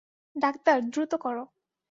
[0.35, 1.37] Doctor, দ্রুত কর!